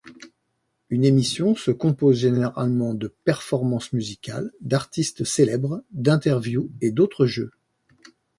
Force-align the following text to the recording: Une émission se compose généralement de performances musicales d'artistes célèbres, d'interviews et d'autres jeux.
Une 0.89 1.03
émission 1.05 1.53
se 1.55 1.69
compose 1.69 2.17
généralement 2.17 2.95
de 2.95 3.07
performances 3.23 3.93
musicales 3.93 4.51
d'artistes 4.59 5.23
célèbres, 5.25 5.83
d'interviews 5.91 6.71
et 6.81 6.89
d'autres 6.89 7.27
jeux. 7.27 7.51